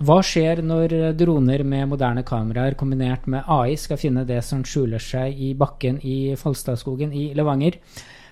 [0.00, 5.02] Hva skjer når droner med moderne kameraer kombinert med AI skal finne det som skjuler
[5.02, 7.76] seg i bakken i Falstadskogen i Levanger?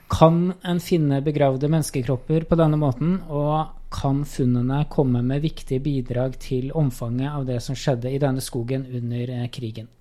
[0.09, 6.41] Kan en finne begravde menneskekropper på denne måten, og kan funnene komme med viktige bidrag
[6.41, 9.93] til omfanget av det som skjedde i denne skogen under eh, krigen?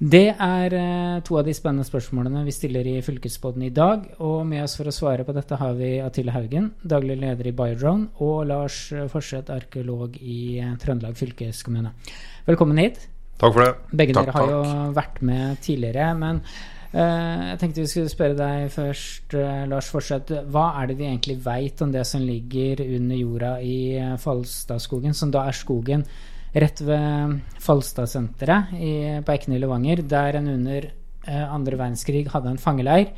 [0.00, 4.06] Det er eh, to av de spennende spørsmålene vi stiller i Fylkesbåten i dag.
[4.24, 7.52] Og med oss for å svare på dette har vi Atille Haugen, daglig leder i
[7.52, 8.78] Biodrone, og Lars
[9.12, 11.92] Forseth, arkeolog i eh, Trøndelag fylkeskommune.
[12.48, 13.04] Velkommen hit.
[13.44, 13.76] Takk for det.
[13.92, 14.56] Begge takk, dere har takk.
[14.56, 16.12] jo vært med tidligere.
[16.24, 16.44] Men
[16.90, 20.40] Uh, jeg tenkte vi skulle spørre deg først, uh, Lars Forseth.
[20.50, 23.76] Hva er det vi egentlig veit om det som ligger under jorda i
[24.18, 26.02] Falstadskogen, som da er skogen
[26.54, 28.72] rett ved Falstadsenteret
[29.26, 33.12] på Ekne i Levanger, der en under eh, andre verdenskrig hadde en fangeleir.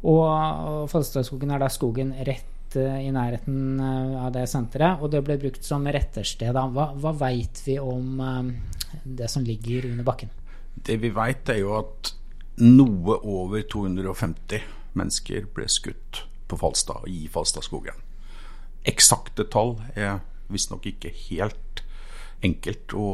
[0.00, 5.12] Og, og Falstadskogen er da skogen rett eh, i nærheten eh, av det senteret, og
[5.12, 6.56] det ble brukt som rettersted.
[6.56, 10.32] Hva, hva veit vi om eh, det som ligger under bakken?
[10.80, 12.14] Det vi veit, er jo at
[12.60, 14.64] noe over 250
[14.96, 18.00] mennesker ble skutt på Falstad i Falstadskogen.
[18.88, 21.84] Eksakte tall er visstnok ikke helt
[22.42, 23.08] enkelt å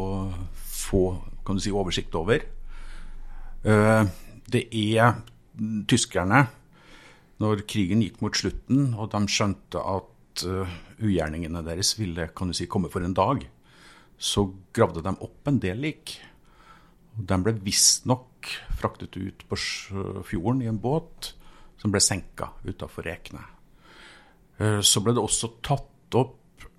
[0.54, 1.02] få
[1.46, 2.42] kan du si, oversikt over.
[3.64, 4.04] Eh,
[4.46, 5.16] Det er
[5.88, 6.46] tyskerne,
[7.40, 12.54] når krigen gikk mot slutten, og de skjønte at eh, ugjerningene deres ville kan du
[12.54, 13.42] si, komme for en dag,
[14.18, 16.20] så gravde de opp en del lik.
[17.16, 18.46] De ble visstnok
[18.78, 19.58] fraktet ut på
[20.28, 21.32] fjorden i en båt
[21.80, 23.42] som ble senka utafor Rekene.
[24.58, 26.38] Eh, Så ble det også tatt opp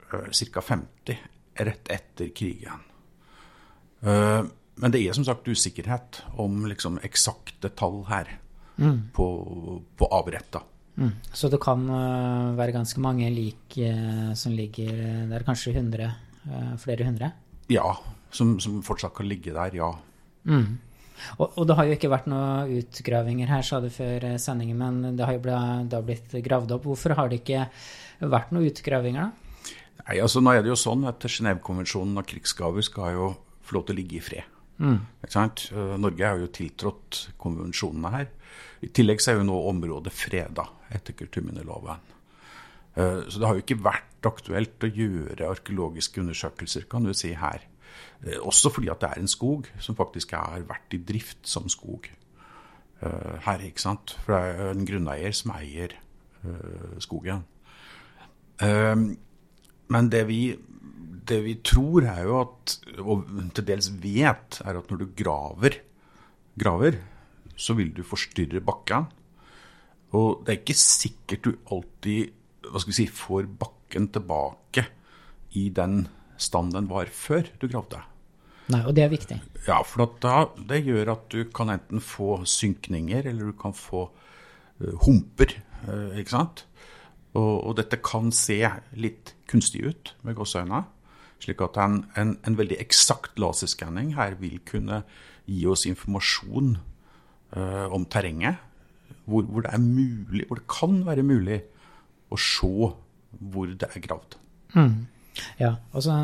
[0.09, 0.61] ca.
[0.61, 1.17] 50
[1.59, 2.85] rett etter krigen.
[4.01, 4.43] Eh,
[4.77, 8.27] Men det er som sagt usikkerhet om liksom eksakte tall her
[9.13, 9.25] på,
[9.97, 10.61] på avretta.
[10.97, 11.11] Mm.
[11.33, 16.11] Så det kan eh, være ganske mange lik eh, som ligger der, kanskje 100,
[16.45, 17.31] eh, flere hundre?
[17.73, 17.95] Ja,
[18.29, 19.91] som, som fortsatt kan ligge der, ja.
[20.45, 20.77] Mm.
[21.37, 25.17] Og, og det har jo ikke vært noen utgravinger her, sa du før sendingen, men
[25.17, 26.85] det har jo blitt, det har blitt gravd opp.
[26.85, 27.65] Hvorfor har det ikke
[28.21, 29.46] vært noen utgravinger, da?
[30.05, 33.27] Nei, altså Nå er det jo sånn at Genévekonvensjonen av krigsgaver skal jo
[33.67, 34.43] få lov til å ligge i fred.
[34.77, 35.63] Ikke sant?
[35.73, 38.27] Eh, Norge har jo tiltrådt konvensjonene her.
[38.85, 41.97] I tillegg så er jo nå området freda etter kulturminneloven.
[42.95, 47.33] Eh, Så det har jo ikke vært aktuelt å gjøre arkeologiske undersøkelser kan du si
[47.33, 47.61] her.
[48.23, 51.67] Eh, Også fordi at det er en skog som faktisk har vært i drift som
[51.67, 52.09] skog
[53.01, 53.59] her.
[53.61, 54.15] ikke sant?
[54.25, 55.89] For det er en grunneier som eier
[56.99, 57.43] skogen.
[59.93, 60.41] Men det vi,
[61.27, 65.79] det vi tror er jo at, og til dels vet, er at når du graver,
[66.59, 66.99] graver
[67.57, 69.07] så vil du forstyrre bakken.
[70.15, 72.33] Og det er ikke sikkert du alltid
[72.67, 74.83] hva skal vi si, får bakken tilbake
[75.57, 76.05] i den
[76.37, 78.01] stand den var før du gravde.
[78.73, 79.37] Nei, og det er viktig.
[79.67, 80.35] Ja, for at da,
[80.69, 84.09] det gjør at du kan enten få synkninger, eller du kan få
[84.81, 85.55] eh, humper.
[85.87, 86.65] eh, ikke sant?
[87.35, 88.59] Og, og dette kan se
[88.97, 90.83] litt kunstig ut med gåseøyne.
[91.43, 95.03] Slik at en, en, en veldig eksakt laserskanning her vil kunne
[95.47, 96.77] gi oss informasjon
[97.55, 98.63] uh, om terrenget.
[99.27, 101.61] Hvor, hvor det er mulig, hvor det kan være mulig
[102.31, 102.71] å se
[103.37, 104.37] hvor det er gravd.
[105.59, 106.15] Ja, og så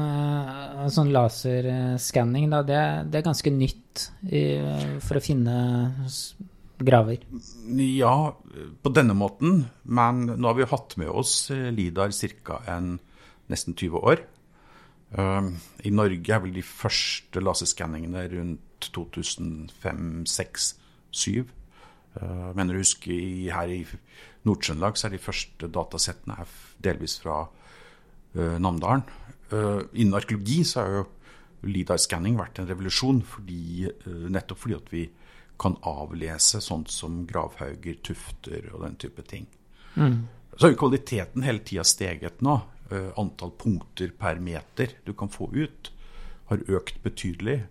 [0.93, 2.79] sånn laserskanning, da, det,
[3.11, 4.43] det er ganske nytt i,
[5.03, 5.57] for å finne
[6.79, 7.17] graver.
[7.77, 8.37] Ja,
[8.81, 9.65] på denne måten.
[9.83, 12.11] Men nå har vi hatt med oss eh, Lidar
[12.43, 12.61] ca.
[13.51, 14.17] nesten 20 år.
[15.13, 21.45] Um, I Norge er vel de første laserskanningene rundt 2005-2006-2007.
[22.13, 23.13] Uh, mener du huske
[23.53, 23.85] her i
[24.47, 26.45] Nord-Trøndelag så er de første datasettene
[26.83, 29.03] delvis fra uh, Namdalen.
[29.53, 31.03] Uh, innen arkeologi så har jo
[31.63, 35.03] LIDAR-skanning vært en revolusjon, fordi, uh, nettopp fordi at vi
[35.59, 39.45] kan avlese sånt som gravhauger, tufter og den type ting.
[40.57, 42.59] Så har jo kvaliteten hele tida steget nå.
[42.91, 45.91] Uh, antall punkter per meter du kan få ut,
[46.49, 47.63] har økt betydelig.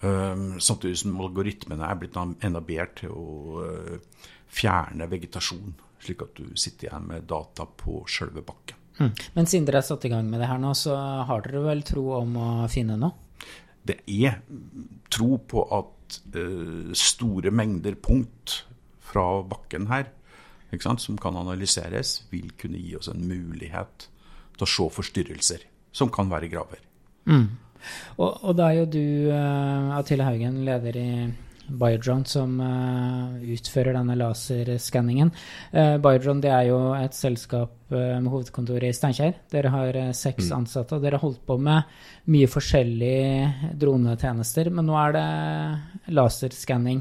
[0.00, 5.72] Um, samtidig som algoritmene er blitt enda bedre til å uh, fjerne vegetasjon,
[6.04, 8.76] slik at du sitter igjen med data på sjølve bakken.
[8.98, 9.10] Mm.
[9.34, 10.94] Men siden dere har satt i gang med det her nå, så
[11.26, 13.27] har dere vel tro om å finne noe?
[13.88, 14.40] Det er
[15.12, 18.62] tro på at uh, store mengder punkt
[19.08, 20.10] fra bakken her,
[20.82, 24.08] sant, som kan analyseres, vil kunne gi oss en mulighet
[24.58, 25.64] til å se forstyrrelser
[25.96, 26.82] som kan være graver.
[28.18, 31.10] Og, og da er jo du, uh, Atille Haugen, leder i
[31.68, 35.32] Biodrone som utfører denne laserskanningen.
[36.02, 39.38] Biodrone det er jo et selskap med hovedkontor i Steinkjer.
[39.52, 40.56] Dere har seks mm.
[40.58, 41.88] ansatte, og dere har holdt på med
[42.28, 44.68] mye forskjellige dronetjenester.
[44.74, 47.00] Men nå er det laserskanning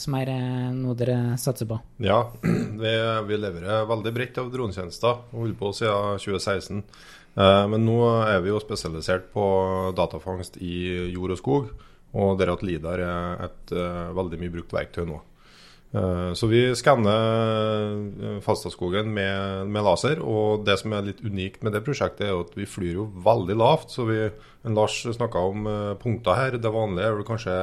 [0.00, 0.34] som er
[0.76, 1.80] noe dere satser på?
[2.04, 2.20] Ja,
[2.82, 2.92] vi,
[3.30, 5.26] vi leverer veldig bredt av dronetjenester.
[5.32, 6.84] Holder på siden 2016.
[7.32, 9.44] Eh, men nå er vi jo spesialisert på
[9.96, 10.74] datafangst i
[11.14, 11.70] jord og skog,
[12.12, 15.20] og der at LIDAR er et uh, veldig mye brukt verktøy nå.
[15.92, 21.76] Uh, så vi skanner Falstadskogen med, med, laser, og det som er litt unikt med
[21.76, 23.92] det prosjektet, er at vi flyr jo veldig lavt.
[23.92, 24.26] så vi,
[24.68, 25.70] Lars snakka om
[26.00, 26.60] punkter her.
[26.60, 27.56] Det vanlige er vel kanskje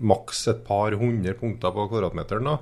[0.00, 2.48] maks et par hundre punkter på kvadratmeteren.
[2.48, 2.58] da.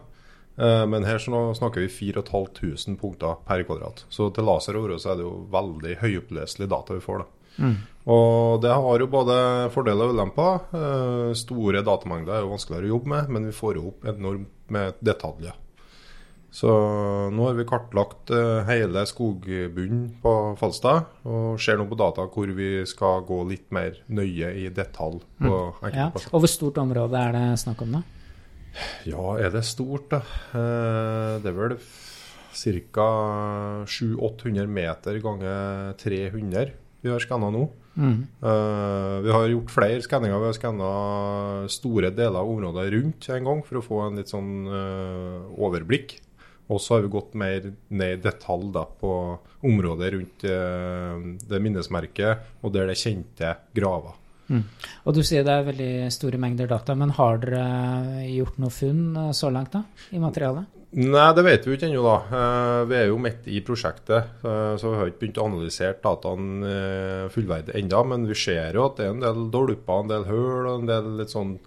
[0.58, 4.04] Eh, men her snakker vi 4500 punkter per kvadrat.
[4.10, 7.18] Så til laser så er det jo veldig høyoppløselig data vi får.
[7.22, 7.37] da.
[7.58, 7.76] Mm.
[8.08, 9.38] Og det har jo både
[9.74, 10.60] fordeler og ulemper.
[10.72, 14.70] Eh, store datamengder er jo vanskeligere å jobbe med, men vi får jo opp enormt
[14.72, 15.56] med detaljer.
[16.48, 16.70] Så
[17.28, 22.48] nå har vi kartlagt eh, hele skogbunnen på Falstad, og ser nå på data hvor
[22.56, 25.20] vi skal gå litt mer nøye i detalj.
[25.36, 25.90] på mm.
[25.92, 26.08] ja.
[26.32, 28.02] Og Hvor stort område er det snakk om da?
[29.08, 30.22] Ja, er det stort, da?
[30.56, 31.78] Eh, det er vel
[32.58, 33.08] ca.
[33.84, 36.72] 700-800 meter ganger 300
[37.02, 37.64] vi har skanna nå.
[37.98, 38.20] Mm.
[38.42, 40.38] Uh, vi har gjort flere skanninger.
[40.38, 40.92] Vi har skanna
[41.70, 46.18] store deler av området rundt en gang for å få en litt sånn uh, overblikk.
[46.68, 49.12] Og så har vi gått mer ned i detalj da, på
[49.66, 54.18] området rundt uh, det minnesmerket og der det kjente graver.
[54.48, 54.64] Mm.
[55.04, 59.06] Og du sier det er veldig store mengder data, men har dere gjort noe funn
[59.12, 59.84] eh, så langt da,
[60.16, 60.74] i materialet?
[60.98, 62.02] Nei, det vet vi ikke ennå.
[62.06, 62.18] da.
[62.32, 65.98] Eh, vi er jo midt i prosjektet, eh, så vi har ikke begynt å analysere
[66.04, 66.76] dataene
[67.34, 68.04] fullverdig ennå.
[68.08, 70.88] Men vi ser jo at det er en del dolper, en del hull og en
[70.88, 71.58] del litt sånn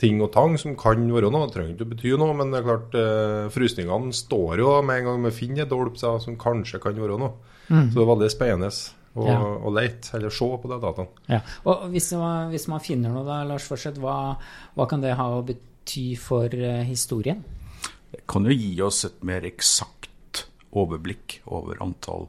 [0.00, 1.46] ting og tang som kan være noe.
[1.46, 2.96] Det trenger ikke å bety noe, men det er klart,
[3.54, 7.36] frysningene står jo med en gang vi finner en dolp som kanskje kan være noe.
[7.68, 7.92] Mm.
[7.92, 8.72] Så det er veldig spennende
[9.14, 9.38] og, ja.
[9.38, 11.24] og lete, eller se på de dataene.
[11.30, 11.40] Ja.
[11.70, 14.34] Og hvis man, hvis man, finner noe, da, Lars Forseth, hva,
[14.74, 17.44] hva, kan det ha å bety for uh, historien?
[18.10, 22.26] Det kan jo gi oss et mer eksakt overblikk over antall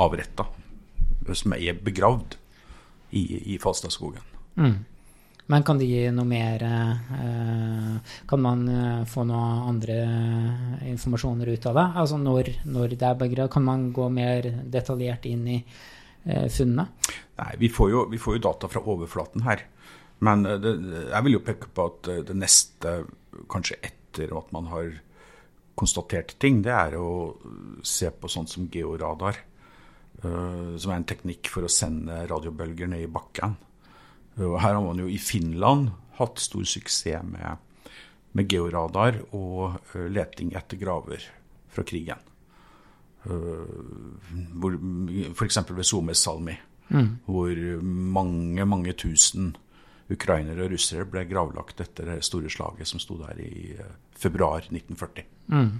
[0.00, 0.48] avretta
[1.36, 2.38] som er begravd
[3.12, 4.24] i, i Falstadskogen.
[4.56, 4.80] Mm.
[5.52, 9.96] Men kan det gi noe mer uh, Kan man uh, få noe andre
[10.88, 11.88] informasjoner ut av det?
[12.04, 16.86] Altså når, når det er begravd, kan man gå mer detaljert inn i Eh, funnene?
[17.42, 19.64] Nei, vi får, jo, vi får, jo, data fra overflaten her.
[20.22, 20.74] Men eh, det,
[21.10, 22.96] jeg vil jo peke på at eh, det neste,
[23.52, 24.92] kanskje etter at man har
[25.78, 27.32] konstatert ting, det er å
[27.86, 29.40] se på sånt som georadar.
[30.22, 33.56] Som er en teknikk for å sende radiobølger ned i bakken.
[34.36, 35.88] Her har man jo i Finland
[36.20, 37.88] hatt stor suksess med,
[38.36, 39.80] med georadar og
[40.12, 41.24] leting etter graver
[41.72, 42.20] fra krigen.
[43.30, 45.58] Eh, F.eks.
[45.70, 46.56] ved Somes-Salmi,
[46.88, 47.18] mm.
[47.26, 49.56] hvor mange, mange tusen
[50.12, 54.66] ukrainere og russere ble gravlagt etter det store slaget som sto der i eh, februar
[54.66, 55.28] 1940.
[55.52, 55.70] Mm.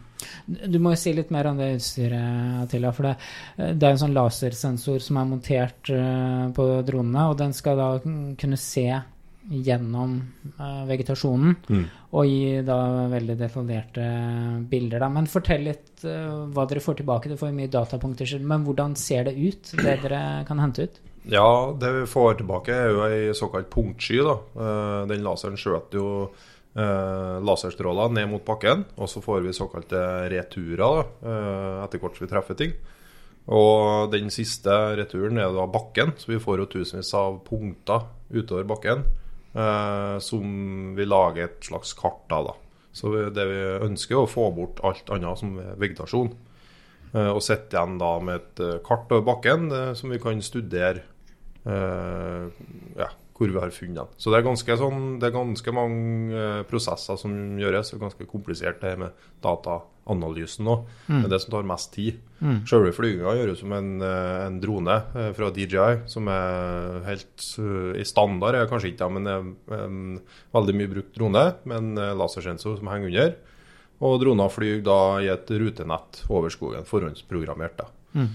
[0.70, 2.92] Du må jo si litt mer om det utstyret, Attila.
[2.94, 3.16] For det,
[3.58, 5.92] eh, det er en sånn lasersensor som er montert
[6.56, 8.86] på dronene, og den skal da kunne se
[9.50, 10.16] gjennom
[10.58, 11.84] uh, vegetasjonen mm.
[12.14, 12.78] og gi da
[13.10, 14.04] veldig detaljerte
[14.70, 15.02] bilder.
[15.02, 15.08] Da.
[15.12, 17.32] Men fortell litt uh, hva dere får tilbake.
[17.32, 21.02] Du får mye datapunkter, men hvordan ser det ut, det dere kan hente ut?
[21.30, 24.22] Ja, det vi får tilbake er jo ei såkalt punktsky.
[24.26, 24.38] da.
[24.54, 26.08] Uh, den laseren skjøter jo
[26.72, 29.98] laserstråler ned mot bakken, og så får vi såkalte
[30.32, 31.02] returer da,
[31.84, 32.72] etter hvert som vi treffer ting.
[33.52, 38.64] Og den siste returen er da bakken, så vi får jo tusenvis av punkter utover
[38.72, 39.04] bakken.
[39.52, 40.44] Eh, som
[40.96, 42.46] vi lager et slags kart av.
[42.46, 42.54] da.
[42.92, 46.32] Så det vi ønsker, er å få bort alt annet som vegetasjon.
[47.12, 51.08] Eh, og sitte igjen da med et eh, kart over bakken som vi kan studere
[51.62, 53.06] ja,
[53.42, 54.12] hvor vi har funnet.
[54.16, 57.92] Så det er ganske, sånn, det er ganske mange prosesser som gjøres.
[57.92, 60.84] Er ganske komplisert det med dataanalysen òg.
[61.08, 61.18] Mm.
[61.18, 62.20] Det er det som tar mest tid.
[62.40, 62.58] Mm.
[62.70, 67.48] Selve flyginga gjøres som en, eh, en, drone eh, fra DJI, som er helt
[67.98, 70.02] i standard, er kanskje ikke, men det er en
[70.54, 73.34] veldig mye brukt drone med en lasersensor som henger under.
[74.02, 77.76] Og droner flyr da i et rutenett over skogen, forhåndsprogrammert.
[77.78, 77.90] da.
[78.12, 78.28] Mm.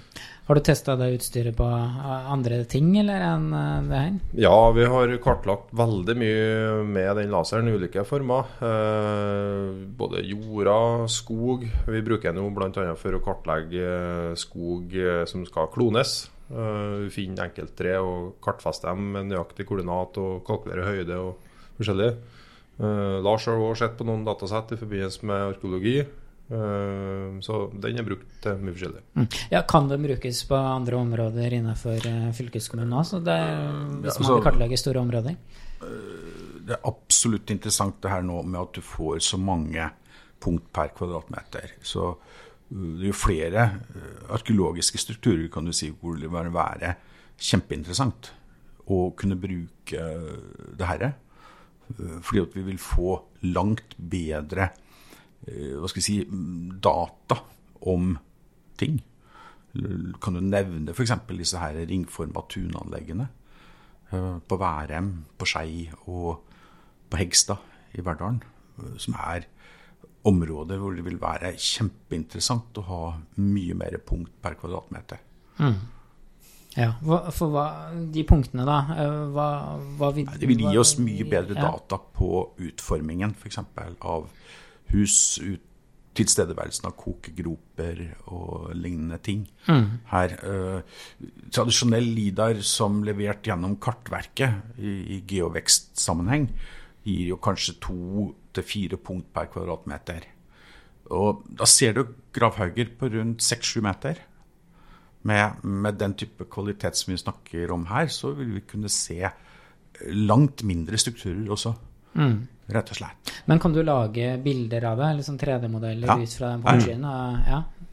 [0.47, 4.13] Har du testa det utstyret på andre ting eller enn eh, det her?
[4.39, 8.47] Ja, vi har kartlagt veldig mye med den laseren i ulike former.
[8.63, 10.77] Eh, både jorda,
[11.11, 11.65] skog.
[11.91, 12.85] Vi bruker den jo bl.a.
[12.95, 13.91] for å kartlegge
[14.39, 16.15] skog eh, som skal klones.
[16.47, 22.13] Eh, vi finner enkelttre og kartfester dem med nøyaktig koordinat og kalkulere høyde og forskjellig.
[22.77, 25.95] Lars har også sett på noen datasett i forbindelse med arkeologi.
[26.47, 29.01] Uh, så den er brukt til mye forskjellig.
[29.19, 29.27] Mm.
[29.51, 33.03] Ja, Kan den brukes på andre områder innenfor uh, fylkeskommunen òg?
[33.03, 33.33] Hvis man
[34.05, 35.35] ja, altså, vil kartlegge store områder?
[36.67, 39.89] Det er absolutt interessant det her nå med at du får så mange
[40.43, 41.75] punkt per kvadratmeter.
[41.83, 42.13] Så
[42.69, 43.67] det er jo flere
[44.35, 46.95] arkeologiske strukturer kan du si, hvor det vil være
[47.37, 48.33] kjempeinteressant
[48.91, 50.09] å kunne bruke
[50.79, 51.13] det herre.
[51.95, 53.15] Fordi at vi vil få
[53.47, 54.86] langt bedre eh,
[55.45, 56.17] hva skal jeg si,
[56.83, 57.37] data
[57.87, 58.15] om
[58.79, 58.99] ting.
[60.23, 61.13] Kan du nevne f.eks.
[61.29, 63.27] disse her ringforma tunanleggene
[64.11, 66.41] eh, på Værem, på Skei og
[67.09, 68.41] på Hegstad i Verdalen,
[68.79, 69.45] eh, som er
[70.27, 73.03] områder hvor det vil være kjempeinteressant å ha
[73.43, 75.21] mye mer punkt per kvadratmeter.
[75.61, 75.77] Mm.
[76.77, 76.91] Ja,
[77.33, 77.67] For hva,
[78.13, 78.79] de punktene, da?
[78.93, 79.47] Eh, hva,
[79.97, 83.61] hva vil, det vil gi oss mye bedre data på utformingen f.eks.
[84.05, 84.27] av
[84.93, 85.63] hus, ut,
[86.17, 87.99] tilstedeværelsen av kokegroper
[88.33, 89.43] og lignende ting.
[89.67, 89.99] Mm.
[90.11, 90.81] Her, Eh,
[91.51, 96.49] Tradisjonell LIDAR som levert gjennom Kartverket i, i geovekstsammenheng,
[97.05, 100.25] gir jo kanskje to til fire punkt per kvadratmeter.
[101.13, 102.03] Og da ser du
[102.35, 104.19] gravhauger på rundt seks-sju meter
[105.23, 109.21] med, med, den type kvalitet som vi snakker om her, så vil vi kunne se
[110.11, 111.73] langt mindre strukturer også.
[112.13, 112.47] Mm.
[112.67, 113.31] Rett og slett.
[113.47, 116.17] Men kan du lage bilder av det, eller sånn 3D-modeller ja.
[116.19, 117.05] ut fra den portien?
[117.07, 117.27] Ja.
[117.47, 117.86] Ja.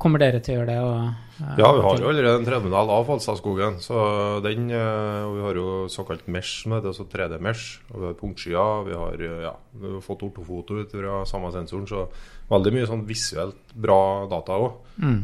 [0.00, 0.78] Kommer dere til å gjøre det?
[0.80, 3.74] Og, uh, ja, vi har jo allerede en tredjedel av Falstadskogen.
[3.84, 3.96] Så
[4.46, 7.82] den, uh, og vi har jo såkalt mesh, som heter altså 3D-mesh.
[7.92, 8.86] Og vi har punktskyer.
[8.88, 11.84] Vi har, uh, ja, vi har fått ortofoto ut fra samme sensoren.
[11.90, 12.06] Så
[12.52, 14.00] veldig mye sånn visuelt bra
[14.32, 14.80] data òg.
[15.02, 15.22] Mm.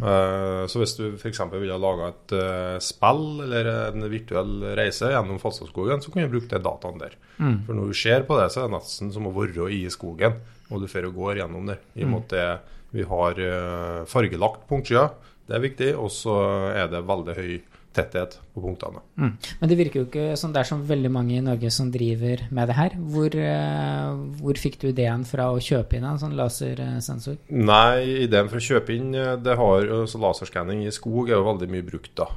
[0.73, 1.42] så hvis du f.eks.
[1.52, 2.32] ville laga et
[2.80, 7.18] spill eller en virtuell reise gjennom Falstadskogen, så kan du bruke de dataene der.
[7.37, 7.58] Mm.
[7.66, 10.40] For når du ser på det, så er det nesten som å være i skogen,
[10.73, 11.76] og du får og går gjennom det.
[12.00, 12.49] I og med at det
[12.95, 15.11] vi har uh, fargelagt punktskyer,
[15.49, 15.90] det er viktig.
[15.97, 16.38] Og så
[16.75, 17.59] er det veldig høy
[17.99, 19.00] tetthet på punktene.
[19.18, 19.30] Mm.
[19.59, 22.45] Men det virker jo ikke som det er så veldig mange i Norge som driver
[22.54, 22.97] med det her.
[23.14, 27.40] Hvor, uh, hvor fikk du ideen fra å kjøpe inn en sånn lasersensor?
[27.49, 31.47] Nei, ideen for å kjøpe inn eh, det har så Laserskanning i skog er jo
[31.49, 32.12] veldig mye brukt.
[32.18, 32.28] da.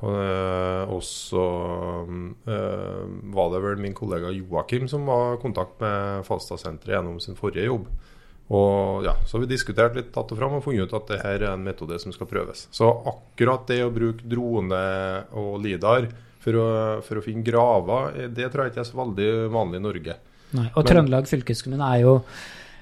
[0.91, 1.43] Og så
[3.35, 7.67] var det vel min kollega Joakim som var i kontakt med Falstadsenteret gjennom sin forrige
[7.67, 7.89] jobb.
[8.51, 11.21] Og ja, Så har vi diskutert litt tatt det fram og funnet ut at det
[11.21, 12.65] her er en metode som skal prøves.
[12.75, 14.81] Så akkurat det å bruke drone
[15.39, 16.09] og LIDAR
[16.41, 16.69] for å,
[17.05, 20.17] for å finne graver, det tror jeg ikke er så veldig vanlig i Norge.
[20.51, 22.17] Nei, og Men, Trøndelag fylkeskommune er jo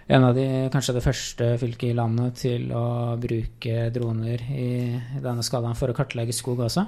[0.10, 5.22] en av de, kanskje det første fylket i landet til å bruke droner i, i
[5.22, 6.88] denne skalaen for å kartlegge skog også.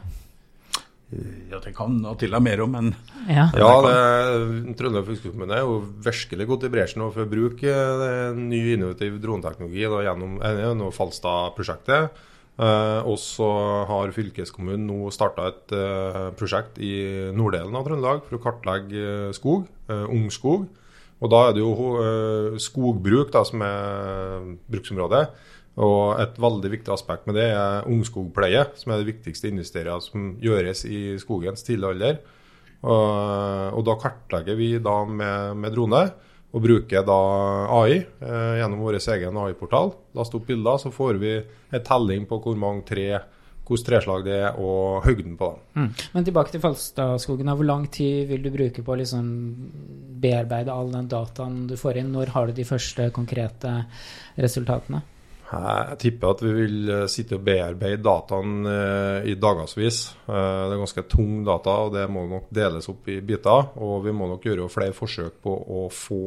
[1.51, 2.91] Ja, det kan Attila mer om, men
[3.27, 3.71] Ja, ja
[4.79, 7.73] Trøndelag fylkeskommune er jo virkelig gått i bresjen for å bruke
[8.37, 12.21] ny innovativ droneteknologi da, gjennom, eh, gjennom Falstad-prosjektet.
[12.61, 13.49] Eh, og så
[13.89, 16.93] har fylkeskommunen nå starta et eh, prosjekt i
[17.35, 20.67] norddelen av Trøndelag for å kartlegge skog, eh, ungskog.
[21.21, 25.25] Og da er det jo eh, skogbruk da, som er bruksområdet.
[25.79, 30.33] Og et veldig viktig aspekt med det er ungskogpleie, som er det viktigste investeringen som
[30.41, 32.19] gjøres i skogens tidlige alder.
[32.81, 36.01] Og, og, da kartlegger vi da med, med drone
[36.51, 37.19] og bruker da
[37.77, 39.93] AI eh, gjennom vår egen AI-portal.
[40.17, 43.05] Last opp bilder, så får vi en telling på hvor mange tre
[43.71, 45.61] hvilket treslag det er, og høgden på dem.
[45.79, 45.91] Mm.
[46.11, 47.47] Men tilbake til Falstadskogen.
[47.55, 49.29] Hvor lang tid vil du bruke på å liksom
[50.19, 52.11] bearbeide all den dataen du får inn?
[52.11, 53.71] Når har du de første konkrete
[54.35, 55.03] resultatene?
[55.51, 59.99] Jeg tipper at vi vil eh, sitte og bearbeide dataen eh, i dagevis.
[60.23, 63.73] Eh, det er ganske tung data, og det må nok deles opp i biter.
[63.83, 66.23] Og vi må nok gjøre flere forsøk på å få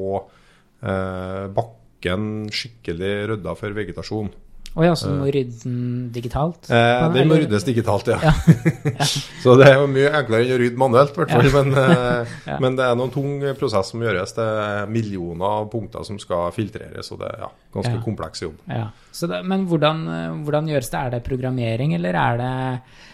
[0.85, 4.27] bakken skikkelig rydda for vegetasjon.
[4.75, 6.67] Å oh ja, så du må rydde den digitalt?
[6.67, 8.17] Eh, den må ryddes digitalt, ja.
[8.27, 8.33] ja.
[8.99, 9.07] ja.
[9.07, 11.51] så det er jo mye enklere enn å rydde manuelt, hvert fall.
[11.55, 14.35] Men, eh, men, det er noen tung prosess som gjøres.
[14.35, 18.59] Det er millioner av punkter som skal filtreres, og det er ja, ganske kompleks jobb.
[18.67, 20.05] Det, men hvordan,
[20.43, 21.05] hvordan, gjøres det?
[21.05, 23.05] Er det programmering, eller er det Eh,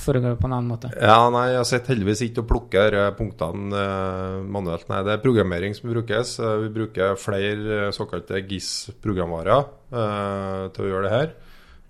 [0.00, 0.90] foregår på en annen måte?
[0.96, 4.88] Ja, nei, Jeg sitter heldigvis ikke og plukker punktene eh, manuelt.
[4.88, 6.38] Nei, Det er programmering som brukes.
[6.40, 11.34] Eh, vi bruker flere såkalte GIS-programvarer eh, til å gjøre det her.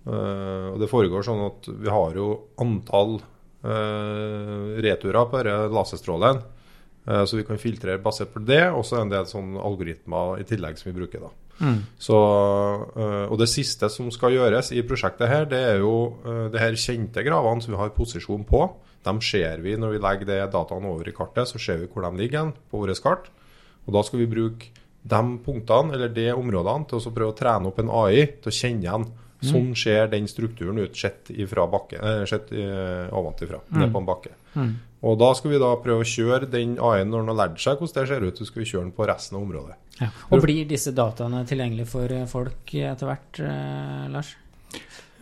[0.05, 2.29] Eh, og Det foregår sånn at vi har jo
[2.59, 6.43] antall eh, returer på denne laserstrålen.
[7.05, 8.65] så vi kan filtrere basert på det.
[8.73, 11.21] Og så en del sånn algoritmer i tillegg som vi bruker.
[11.21, 11.44] da.
[11.61, 11.81] Mm.
[12.01, 12.17] Så,
[12.97, 15.95] uh, og det siste som skal gjøres i prosjektet her, det er jo
[16.25, 18.67] uh, det her kjente gravene som vi har posisjon på.
[19.05, 22.07] De ser vi når vi legger det dataene over i kartet, så ser vi hvor
[22.07, 23.29] de ligger på vårt kart.
[23.85, 24.73] Og da skal vi bruke
[25.05, 28.57] de punktene, eller de områdene, til å prøve å trene opp en AI til å
[28.57, 29.07] kjenne igjen.
[29.45, 34.33] Sånn ser den strukturen ut sett bakke, eh, sett eh, ovenfra, ned på en bakke.
[35.05, 37.77] Og da skal vi da prøve å kjøre den AI-en når den har lært seg
[37.77, 39.77] hvordan det ser ut, så skal vi kjøre den på resten av området.
[40.01, 40.09] Ja.
[40.35, 44.33] Og blir disse dataene tilgjengelige for eh, folk etter hvert, eh, Lars?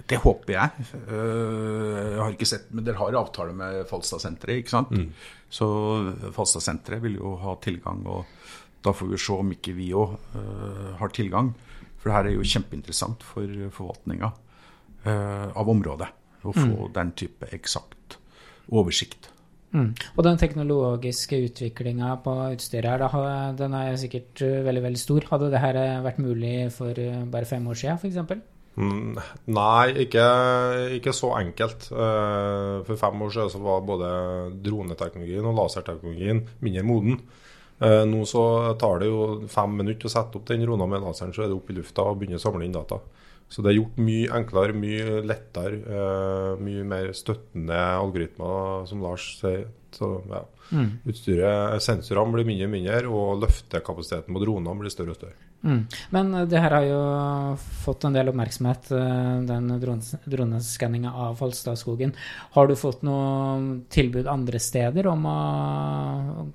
[0.08, 0.86] Det håper jeg.
[1.02, 4.94] Eh, Jeg har ikke sett, men dere har avtale med Falstadsenteret, ikke sant?
[5.52, 5.66] Så
[6.32, 8.24] Falstadsenteret vil jo ha tilgang, og
[8.82, 10.16] da får vi se om ikke vi òg
[10.98, 11.52] har tilgang.
[12.00, 14.32] For det her er jo kjempeinteressant for forvaltninga
[15.54, 16.08] av området.
[16.42, 18.16] Å få den type eksakt
[18.74, 19.28] oversikt.
[19.72, 19.90] Mm.
[20.16, 25.28] Og den teknologiske utviklinga på utstyret her, da, den er sikkert eh, veldig veldig stor.
[25.30, 28.42] Hadde det her eh, vært mulig for eh, bare fem år siden, f.eks.?
[28.72, 29.18] Mm,
[29.52, 30.26] Nei, ikke,
[30.98, 31.88] ikke så enkelt.
[31.92, 34.12] Eh, For fem år siden så var både
[34.64, 37.18] droneteknologien og laserteknologien mindre moden.
[37.82, 38.44] Eh, Nå så
[38.80, 41.58] tar det jo fem minutter å sette opp den drona med laseren, så er det
[41.58, 43.00] opp i lufta og begynne å samle inn data.
[43.52, 49.28] Så det er gjort mye enklere, mye lettere, eh, mye mer støttende algoritmer, som Lars
[49.42, 49.66] sier.
[49.92, 50.40] Så ja.
[51.04, 55.51] Utstyret, sensorene blir mindre og mindre, og løftekapasiteten på dronene blir større og større.
[55.62, 55.86] Mm.
[56.10, 57.02] Men eh, det her har jo
[57.84, 62.14] fått en del oppmerksomhet, eh, den drones- droneskanninga av Falstadskogen.
[62.56, 65.36] Har du fått noe tilbud andre steder om å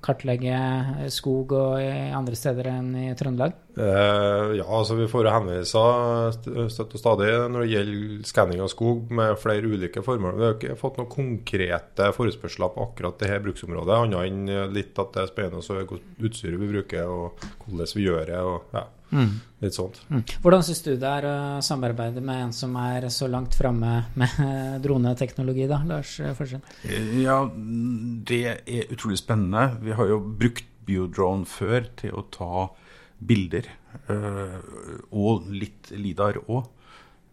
[0.04, 3.56] kartlegge skog og andre steder enn i Trøndelag?
[3.78, 9.12] Eh, ja, altså vi får henvendelser støtt og stadig når det gjelder skanning av skog
[9.14, 10.36] med flere ulike formål.
[10.36, 14.98] Vi har ikke fått noen konkrete forespørsler på akkurat det her bruksområdet, annet enn litt
[14.98, 18.40] at det er spennende å se hvilket utstyr vi bruker og hvordan vi gjør det.
[18.42, 20.00] og ja, litt sånt.
[20.12, 20.22] Mm.
[20.44, 24.36] Hvordan syns du det er å samarbeide med en som er så langt framme med
[24.84, 26.62] droneteknologi, da, Lars Forsen?
[27.22, 29.78] Ja, det er utrolig spennende.
[29.82, 32.68] Vi har jo brukt biodrone før til å ta
[33.18, 33.66] bilder.
[34.08, 34.58] eh,
[35.10, 36.68] Og litt lidar òg.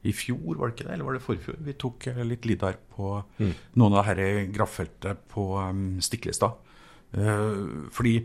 [0.06, 0.94] I fjor, var det ikke det?
[0.94, 1.56] Eller var det forfjor?
[1.66, 5.46] Vi tok eh, litt lidar på noen av dette graffeltet på
[6.06, 6.60] Stiklestad.
[7.16, 8.20] Eh, fordi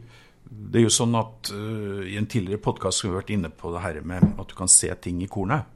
[0.50, 3.70] det er jo sånn at uh, i en tidligere podkast har vi vært inne på
[3.74, 5.68] det her med at du kan se ting i kornet.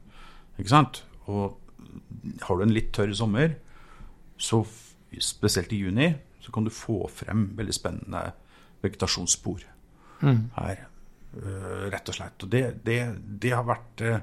[0.59, 1.03] Ikke sant?
[1.31, 1.55] Og
[2.43, 3.55] har du en litt tørr sommer,
[4.35, 4.65] så
[5.23, 6.09] spesielt i juni,
[6.43, 8.25] så kan du få frem veldig spennende
[8.83, 9.63] vegetasjonsspor
[10.59, 10.83] her.
[11.35, 12.43] Uh, rett og slett.
[12.43, 12.99] Og det, det,
[13.43, 14.19] det har vært uh,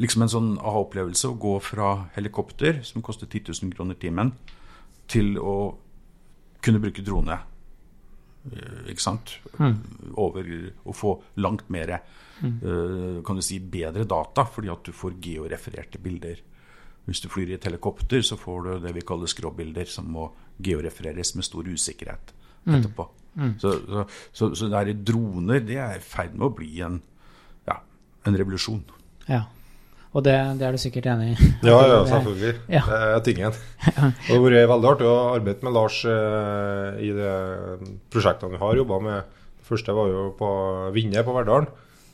[0.00, 4.34] liksom en sånn aha-opplevelse å gå fra helikopter, som koster 10 000 kroner timen,
[5.10, 5.76] til å
[6.62, 7.38] kunne bruke drone.
[8.48, 9.36] Øh, Ikke sant?
[10.16, 10.48] Over
[10.84, 11.98] å få langt mer
[12.40, 13.22] mm.
[13.26, 16.40] kan du si, bedre data, fordi at du får georefererte bilder.
[17.04, 20.30] Hvis du flyr i et helikopter, så får du det vi kaller skråbilder, som må
[20.62, 22.34] georefereres med stor usikkerhet
[22.68, 23.06] etterpå.
[23.60, 26.98] Så, så, så, så det er droner, det er i ferd med å bli en,
[27.68, 27.78] ja,
[28.26, 28.82] en revolusjon.
[29.28, 29.44] Ja.
[30.10, 31.50] Og det, det er du sikkert enig i?
[31.70, 32.54] Ja, ja, selvfølgelig.
[32.72, 32.82] Ja.
[32.88, 33.52] Det er tingen.
[33.54, 37.30] Og det har vært veldig artig å arbeide med Lars eh, i de
[38.10, 39.38] prosjektene vi har jobba med.
[39.60, 40.50] Det første var jo på
[40.96, 41.70] Vinje på Verdalen.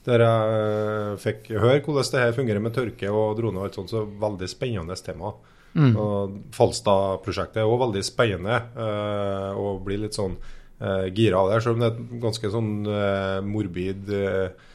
[0.06, 3.90] Der jeg fikk høre hvordan det her fungerer med tørke og droner og alt sånt.
[3.90, 5.32] Så veldig spennende tema.
[5.76, 11.58] Og Falstad-prosjektet er òg veldig spennende eh, og blir litt sånn eh, gira av det.
[11.64, 14.70] Selv om det er et ganske sånn eh, morbid eh,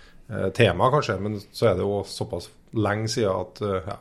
[0.55, 1.17] tema, kanskje.
[1.21, 3.99] Men så er det jo såpass lenge siden at ja.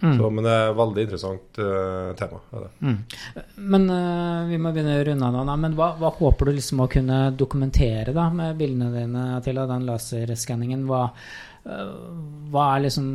[0.00, 0.10] ja.
[0.18, 2.40] Så, men det er et veldig interessant uh, tema.
[2.52, 2.94] Det.
[3.56, 5.56] Men uh, vi må begynne å runde av nå.
[5.62, 9.70] Men hva, hva håper du liksom å kunne dokumentere da med bildene dine til av
[9.72, 10.82] den laserskanningen?
[10.90, 11.06] Hva,
[11.64, 11.94] uh,
[12.52, 13.08] hva er liksom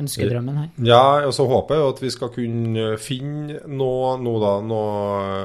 [0.00, 0.70] ønskedrømmen her?
[0.88, 5.44] Ja, og så håper jeg jo at vi skal kunne finne noe, noe da, noe,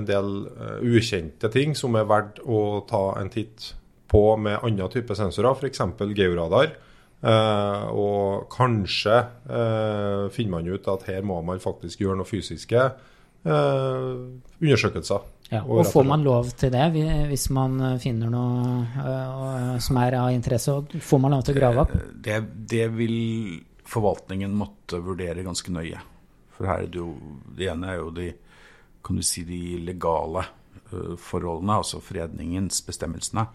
[0.00, 3.74] en del eh, ukjente ting som er verdt å ta en titt
[4.10, 5.82] på med andre typer sensorer, f.eks.
[6.18, 6.74] georadar.
[7.20, 12.80] Eh, og kanskje eh, finner man ut at her må man faktisk gjøre noen fysiske
[12.80, 14.14] eh,
[14.56, 15.28] undersøkelser.
[15.50, 16.84] Ja, Og og får man lov til det
[17.28, 20.76] hvis man øh, finner noe øh, som er av interesse?
[21.02, 21.96] Får man lov til å grave opp?
[22.14, 22.38] Det,
[22.70, 23.18] det vil
[23.90, 26.00] forvaltningen måtte vurdere ganske nøye.
[26.54, 27.10] For her er det jo
[27.56, 28.30] Det ene er jo de
[29.04, 30.42] kan du si, de legale
[30.90, 33.46] forholdene, altså fredningens bestemmelsene.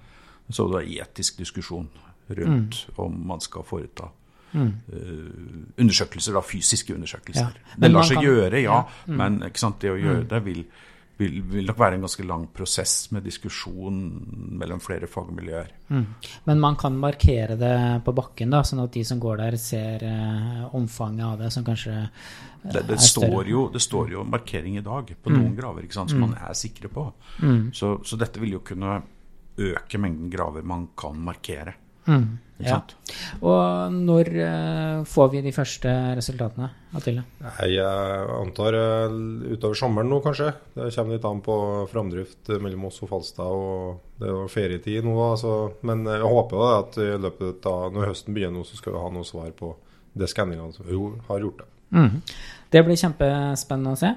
[0.52, 1.88] Så det er etisk diskusjon
[2.30, 4.10] rundt om man skal foreta
[4.56, 5.30] øh,
[5.78, 7.54] undersøkelser, da, fysiske undersøkelser.
[7.56, 10.66] Ja, Det lar seg kan- gjøre, ja, men ikke sant, det å gjøre det vil,
[11.18, 14.00] vil, vil nok være en ganske lang prosess med diskusjon
[14.60, 15.70] mellom flere fagmiljøer.
[16.46, 20.04] Men man kan markere det på bakken, da, sånn at de som går der, ser
[20.04, 22.08] øh, omfanget av det, som kanskje øh,
[22.72, 23.30] Det, det, er større.
[23.30, 26.34] står jo, det står jo markering i dag på noen graver ikke sant, som man
[26.34, 27.12] er sikre på.
[27.74, 29.02] Så, så dette vil jo kunne
[29.58, 31.76] øke mengden graver man kan markere.
[32.06, 32.76] Mm, Ikke ja.
[32.76, 32.92] sant?
[33.42, 37.24] Og når uh, får vi de første resultatene, Atille?
[37.42, 39.16] Nei, Jeg antar uh,
[39.50, 40.52] utover sommeren nå, kanskje.
[40.76, 41.58] Det kommer litt an på
[41.92, 43.50] framdrift mellom oss og Falstad.
[43.50, 45.56] og Det er jo ferietid nå, altså.
[45.82, 49.02] men jeg håper da, at i løpet av når høsten begynner, nå, så skal vi
[49.02, 49.74] ha noe svar på
[50.16, 51.64] det skanningene som vi har gjort.
[51.64, 51.72] det.
[51.90, 52.22] Mhm.
[52.76, 54.10] Det blir kjempespennende å se.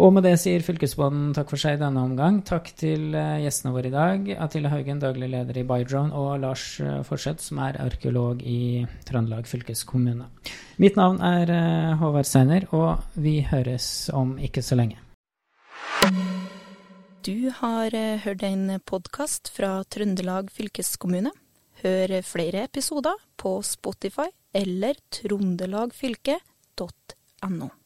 [0.00, 2.38] Og med det sier Fylkesmannen takk for seg i denne omgang.
[2.46, 4.30] Takk til eh, gjestene våre i dag.
[4.46, 9.50] Atille Haugen, daglig leder i Bydrone, og Lars eh, Forseth, som er arkeolog i Trøndelag
[9.50, 10.24] fylkeskommune.
[10.80, 15.02] Mitt navn er eh, Håvard Seiner, og vi høres om ikke så lenge.
[17.26, 17.92] Du har
[18.24, 21.34] hørt en podkast fra Trøndelag fylkeskommune.
[21.82, 24.96] Hør flere episoder på Spotify eller
[26.78, 27.77] trondelagfylket.no.